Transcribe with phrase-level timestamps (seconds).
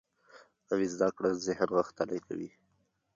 [0.69, 2.49] نوې زده کړه ذهن غښتلی کوي